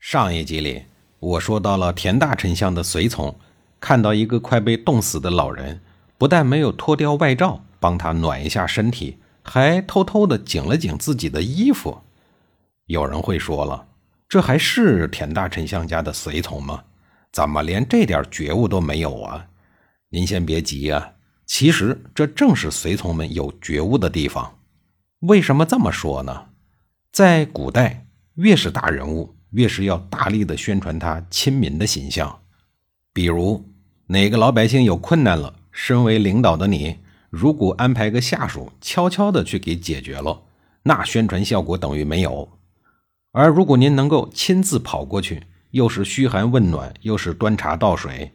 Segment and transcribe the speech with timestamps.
[0.00, 0.84] 上一集里，
[1.18, 3.38] 我说到了田大丞相的随从
[3.78, 5.82] 看到一个快被冻死的老人，
[6.16, 12.00] 不但没有脱掉外罩帮他暖一下身体，还偷偷的紧了紧自己的衣服。
[12.86, 13.88] 有人会说了，
[14.26, 16.82] 这还是田大丞相家的随从吗？
[17.30, 19.48] 怎么连这点觉悟都没有啊？
[20.08, 21.12] 您先别急啊，
[21.44, 24.58] 其实这正是随从们有觉悟的地方。
[25.20, 26.46] 为什么这么说呢？
[27.12, 29.36] 在古代，越是大人物。
[29.50, 32.40] 越是要大力的宣传他亲民的形象，
[33.12, 33.68] 比如
[34.06, 36.98] 哪个老百姓有困难了，身为领导的你，
[37.30, 40.42] 如果安排个下属悄悄的去给解决了，
[40.84, 42.48] 那宣传效果等于没有；
[43.32, 48.32] 而如果您能够亲自跑过去，又是嘘寒问暖，又是端茶倒水，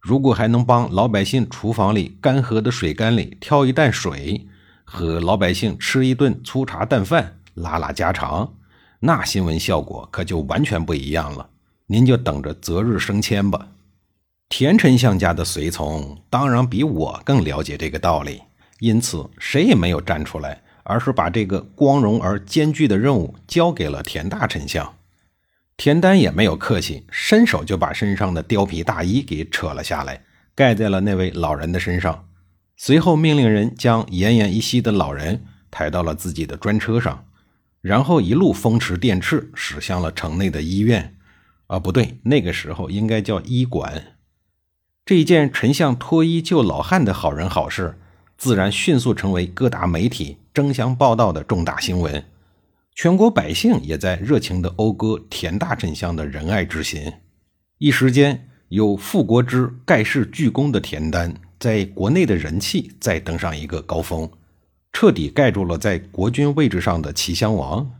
[0.00, 4.46] 如果还能帮老百姓厨房里干涸的水缸里挑一担水，
[4.84, 8.54] 和老百姓吃一顿粗茶淡饭，拉拉家常。
[9.00, 11.48] 那新闻效果可就完全不一样了，
[11.86, 13.68] 您就等着择日升迁吧。
[14.48, 18.42] 田丞相家的随从当然比我更了解这个道理，
[18.80, 24.94] 因此谁也没有站出来，而是把这个光荣而艰巨的任务交给了田大丞相。
[25.76, 30.24] 田丹也没有客气，伸手就把身上的貂皮大衣给扯了下来，
[30.56, 32.26] 盖在了那位老人的身上，
[32.76, 37.26] 随后命令人将奄奄一息的老人抬到了自己的专车上。
[37.80, 41.16] 然后一路风驰电掣驶向了城内的医院，
[41.68, 44.16] 啊，不对，那个时候应该叫医馆。
[45.06, 47.98] 这一件丞相脱衣救老汉的好人好事，
[48.36, 52.24] 自然迅速成为各大媒体争相报道的重大新闻。
[52.94, 57.12] 全国百姓也在热情地讴歌田大丞相的仁爱之心。
[57.78, 64.28] 一时间，有富国之盖世巨功的田丹，在国内的人气再登上一个高峰。
[64.92, 67.90] 彻底盖住了在国君位置上的齐襄王。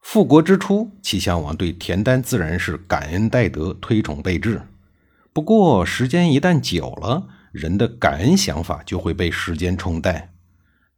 [0.00, 4.62] 复国之初，齐襄王对田丹自然是感恩戴德、推崇备至。
[5.32, 10.30] 不过，时间一旦久了，人的感恩想法就会被时间冲淡。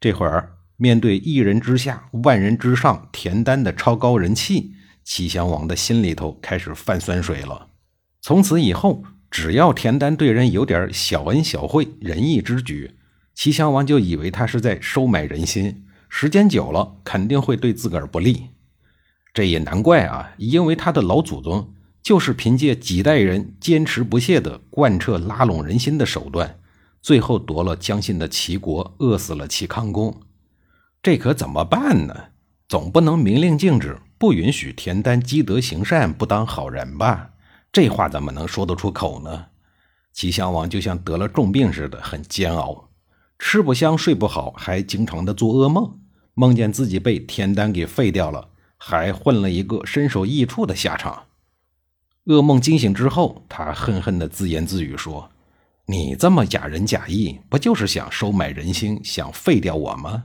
[0.01, 4.73] 这会儿，面对一人之下、万人之上田丹的超高人气，
[5.05, 7.69] 齐襄王的心里头开始泛酸水了。
[8.21, 12.93] 从此以后，只要田丹对人有点小恩小惠、仁义之举，
[13.43, 18.51] 齐襄王就以为他是在收买人心，时间久了肯定会对自个儿不利。
[19.35, 26.61] 这也难怪啊，因为他的老祖宗就是凭借几代人坚持不懈的贯彻拉拢人心的手段，
[27.01, 30.15] 最后夺了江信的齐国，饿死了齐康公。
[31.03, 32.15] 这可怎么办呢？
[32.69, 37.31] 总不能明令禁止，不允许田丹积德行善，不当好人吧？
[37.73, 39.47] 这话怎么能说得出口呢？
[40.13, 42.89] 齐襄王就像得了重病似的，很煎熬。
[43.45, 45.99] 吃不香，睡不好，还经常的做噩梦，
[46.35, 48.49] 梦见自己被田丹给废掉了，
[48.79, 51.25] 还混了一个身首异处的下场。
[52.27, 55.29] 噩梦惊醒之后，他恨恨的自言自语说
[55.87, 60.23] ：“你这么假仁假义，不就是想收买人心，想废掉我吗？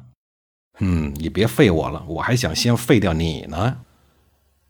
[0.77, 3.79] 嗯，你别废我了，我还想先废掉你呢。”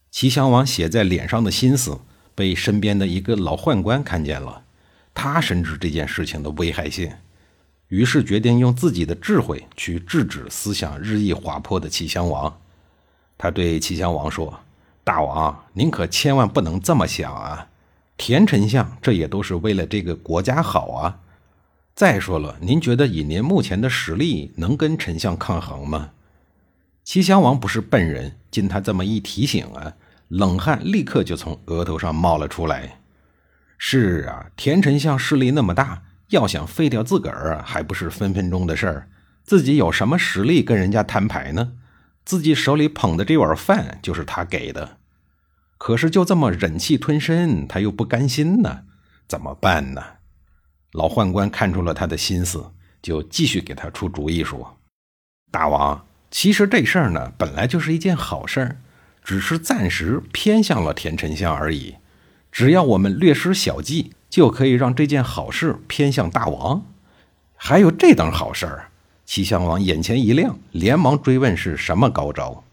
[0.10, 2.00] 齐襄王写在脸上的心思，
[2.34, 4.64] 被身边的一个老宦官看见了，
[5.14, 7.12] 他深知这件事情的危害性。
[7.90, 12.60] 于是决定用自己的智慧去制止思想日益滑坡的齐襄王。
[13.38, 14.60] 他对齐襄王说
[15.04, 17.68] ：“大王，您可千万不能这么想啊！
[18.18, 21.20] 田丞相这也都是为了这个国家好啊。
[21.96, 26.10] 再说了，您觉得以您目前的实力能跟丞相抗衡吗？”
[27.06, 29.94] 齐襄王不是笨人，经他这么一提醒啊，
[30.28, 33.00] 冷汗立刻就从额头上冒了出来。
[33.78, 36.02] 是啊，田丞相势力那么大。
[36.30, 39.10] 要想废掉自个儿，还不是分分钟的事儿。
[39.44, 41.74] 自己有什么实力跟人家摊牌呢？
[42.26, 44.98] 自己手里捧的这碗饭就是他给的，
[45.78, 48.80] 可是就这么忍气吞声，他又不甘心呢，
[49.26, 50.04] 怎么办呢？
[50.92, 52.72] 老宦官看出了他的心思，
[53.02, 54.78] 就继续给他出主意说
[55.50, 58.82] ：“大王，其实这事儿呢，本来就是一件好事儿，
[59.24, 61.96] 只是暂时偏向了田丞相而已。
[62.52, 66.86] 只要我们略施小计。”就可以让这件好事偏向大王，
[67.56, 68.90] 还有这等好事儿，
[69.26, 72.64] 齐襄王眼前一亮，连忙追问是什么高招。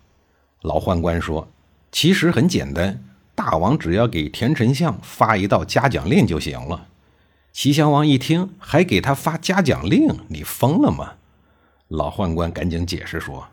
[0.61, 1.49] 老宦官说
[1.91, 3.03] ：“其实很简单，
[3.35, 6.89] 大王只要给田丞相发一道嘉奖令就行了。
[7.51, 11.15] 齐襄王一听，还给他发嘉奖令，你疯了吗？
[11.89, 13.49] 老宦官赶紧解释说：“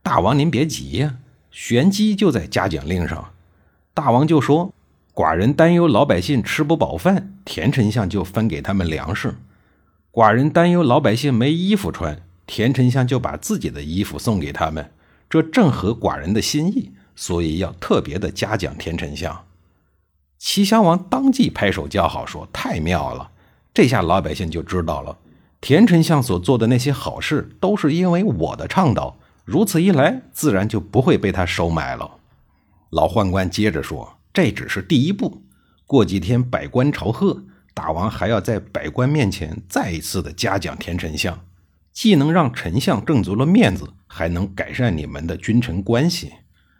[0.00, 1.16] 大王您别急呀，
[1.50, 3.32] 玄机就在嘉奖令上。
[3.92, 4.72] 大王就说，
[5.18, 9.30] 寡人担忧老百姓吃不饱饭，田丞相就分给他们粮食；
[10.12, 14.92] 寡人担忧老百姓没衣服穿，田丞相就把自己的衣服送给他们。
[15.28, 19.44] 这正合寡人的心意，所以要特别的嘉奖田丞相。”
[20.38, 23.28] 齐襄王当即拍手叫好，说：“太妙了！
[23.74, 25.18] 这下老百姓就知道了。”
[25.60, 29.16] 田丞相所做的那些好事，都是因为我的倡导。
[29.44, 32.08] 如此一来，自然就不会被他收买了。
[32.90, 35.42] 老宦官接着说：“这只是第一步，
[35.84, 37.42] 过几天百官朝贺，
[37.74, 41.40] 大王还要在百官面前再一次的嘉奖田丞相，
[41.92, 46.34] 既能让丞相挣足了面子，还能改善你们的君臣关系，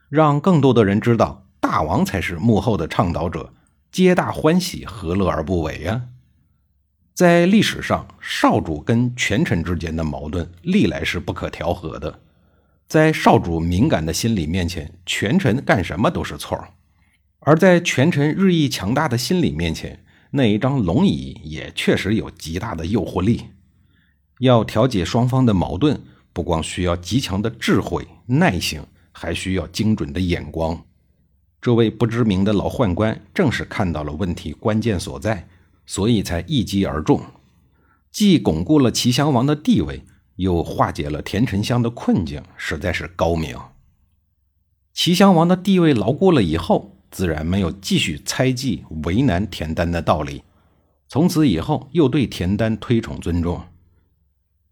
[0.08, 3.52] 让更多的人知道大王才是幕后的倡导者，
[3.90, 6.02] 皆大欢喜，何乐而不为呀？”
[7.12, 12.20] 在历史上，少主跟权臣之间的矛盾历来是不可调和的。
[12.86, 16.56] 在少主敏感的心理面前，权臣干什么都是错；
[17.40, 23.44] 而在权臣日益强大的心理面前，那一张龙椅也确实有极大的诱惑力。
[24.40, 26.00] 要调解双方的矛盾，
[26.32, 30.84] 不光需要极强的智慧、耐性，还需要精准的眼光。
[31.60, 35.48] 这位不知名的老宦官正是看到了问题关键所在。
[35.90, 37.22] 所以才一击而中，
[38.12, 40.04] 既巩固了齐襄王的地位，
[40.36, 43.56] 又化解了田丞相的困境，实在是高明。
[44.92, 50.42] 齐襄王的地位牢固了以后，自然没有继续猜忌为难田丹的道理。
[51.08, 53.62] 从此以后，又对田丹推崇尊重。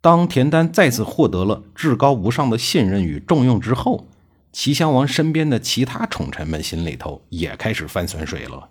[0.00, 4.06] 当田丹再次获得了至高无上的信任与重用之后，
[4.52, 8.68] 齐襄王身边的其他宠臣们心里头也开始翻酸水了。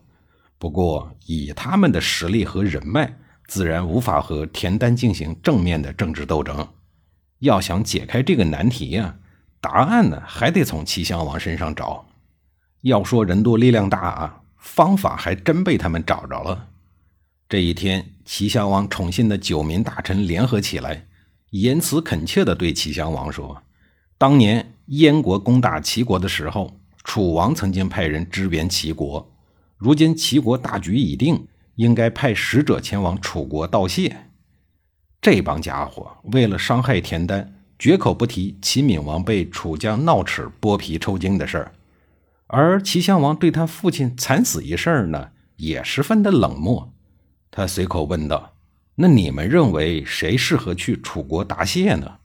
[0.57, 3.17] 不过，以他们的实力和人脉，
[3.47, 6.67] 自然无法和田丹进行正面的政治斗争。
[7.39, 9.15] 要想解开这个难题呀，
[9.59, 12.05] 答案呢还得从齐襄王身上找。
[12.85, 16.67] 要说人多力量大啊，方法还真被他们找着了。
[17.49, 21.07] 这一天，齐襄王宠信的九名大臣联合起来，
[21.49, 23.63] 言辞恳切地对齐襄王说
[24.19, 29.31] ：“当年燕国攻打齐国的时候，楚王曾经派人支援齐国。”
[29.77, 31.47] 如今齐国大局已定，
[31.77, 34.15] 应该派使者前往楚国道谢。
[35.19, 41.71] 这帮家伙为了伤害田丹，绝口不提齐闵王被楚将闹齿剥皮抽筋的事儿。
[42.47, 46.93] 而齐襄王对他父亲惨死一事呢，也十分的冷漠。
[47.49, 48.53] 他随口问道
[48.95, 52.17] ：“那你们认为谁适合去楚国答谢呢？”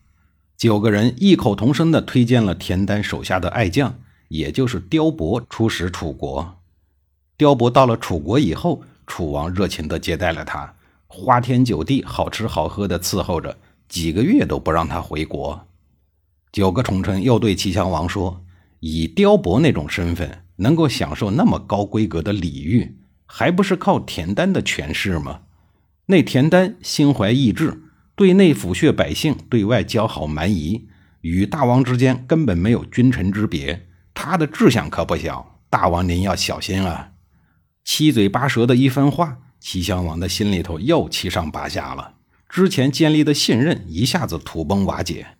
[0.58, 3.94] 九个人异口同声地推荐了田丹手下的爱将，
[4.28, 6.58] 也就是刁伯出使楚国。
[7.38, 10.74] 刁伯到了楚国以后，楚王热情地接待了他，
[11.06, 13.56] 花天酒地、好吃好喝的伺候着，
[13.88, 15.66] 几个月都不让他回国。
[16.52, 18.42] 九个宠臣又对齐襄王说
[18.80, 25.42] ：“以刁伯那种身份，能够享受那么高规格的礼遇，还不是靠田丹的权势吗？
[26.06, 27.82] 那田丹心怀异志，
[28.16, 30.88] 对内抚恤百姓，对外交好蛮夷，
[31.20, 33.86] 与大王之间根本没有君臣之别。
[34.12, 37.12] 他的志向可不小，大王您要小心啊！”
[37.84, 42.14] 七嘴八舌的一番话，齐襄王的心里头又七上八下了。
[42.48, 45.36] 之前建立的信任一下子土崩瓦解。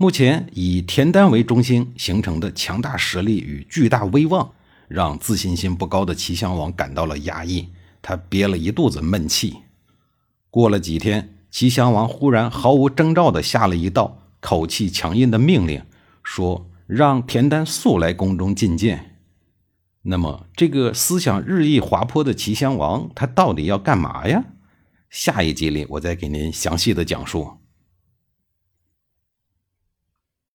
[0.00, 4.52] 目前以田丹为中心形成的强大实力与巨大威望，
[4.86, 7.66] 让自信心不高的齐襄王感到了压抑，
[8.00, 9.56] 他憋了一肚子闷气。
[10.50, 15.82] 过了几天，齐襄王忽然毫无征兆地下了一道口气强硬的命令，
[16.22, 19.16] 说让田丹速来宫中觐见。
[20.02, 24.44] 那么，这个思想日益滑坡的齐襄王，他到底要干嘛呀？
[25.10, 27.57] 下一集里，我再给您详细的讲述。